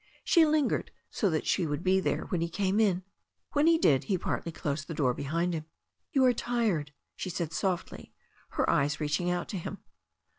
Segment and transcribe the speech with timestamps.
[0.23, 3.03] She lingered so that she would be there when he came in.
[3.51, 5.65] When he did he partly closed the door behind him.
[6.11, 8.11] "You are tired," she said softly,
[8.57, 9.77] her eyes reaching out to him.